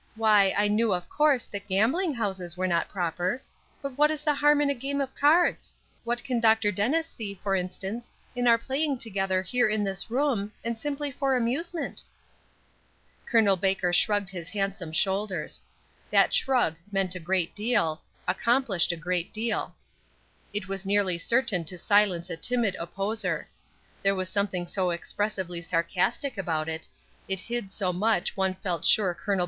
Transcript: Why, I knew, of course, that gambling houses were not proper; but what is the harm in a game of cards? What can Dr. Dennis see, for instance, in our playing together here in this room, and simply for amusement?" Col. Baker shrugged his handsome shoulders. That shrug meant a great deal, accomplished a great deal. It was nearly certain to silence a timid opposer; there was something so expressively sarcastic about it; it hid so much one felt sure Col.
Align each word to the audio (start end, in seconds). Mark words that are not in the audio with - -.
Why, 0.15 0.51
I 0.57 0.67
knew, 0.67 0.91
of 0.95 1.07
course, 1.09 1.45
that 1.45 1.67
gambling 1.67 2.15
houses 2.15 2.57
were 2.57 2.65
not 2.65 2.89
proper; 2.89 3.39
but 3.83 3.95
what 3.99 4.09
is 4.09 4.23
the 4.23 4.33
harm 4.33 4.59
in 4.59 4.71
a 4.71 4.73
game 4.73 4.99
of 4.99 5.13
cards? 5.13 5.75
What 6.03 6.23
can 6.23 6.39
Dr. 6.39 6.71
Dennis 6.71 7.05
see, 7.05 7.35
for 7.35 7.55
instance, 7.55 8.11
in 8.35 8.47
our 8.47 8.57
playing 8.57 8.97
together 8.97 9.43
here 9.43 9.69
in 9.69 9.83
this 9.83 10.09
room, 10.09 10.53
and 10.65 10.75
simply 10.75 11.11
for 11.11 11.35
amusement?" 11.35 12.01
Col. 13.31 13.55
Baker 13.55 13.93
shrugged 13.93 14.31
his 14.31 14.49
handsome 14.49 14.91
shoulders. 14.91 15.61
That 16.09 16.33
shrug 16.33 16.77
meant 16.91 17.13
a 17.13 17.19
great 17.19 17.53
deal, 17.53 18.01
accomplished 18.27 18.91
a 18.91 18.97
great 18.97 19.31
deal. 19.31 19.75
It 20.51 20.67
was 20.67 20.83
nearly 20.83 21.19
certain 21.19 21.63
to 21.65 21.77
silence 21.77 22.31
a 22.31 22.37
timid 22.37 22.75
opposer; 22.79 23.47
there 24.01 24.15
was 24.15 24.29
something 24.29 24.65
so 24.65 24.89
expressively 24.89 25.61
sarcastic 25.61 26.39
about 26.39 26.67
it; 26.67 26.87
it 27.27 27.39
hid 27.39 27.71
so 27.71 27.93
much 27.93 28.35
one 28.35 28.55
felt 28.63 28.83
sure 28.83 29.13
Col. 29.13 29.37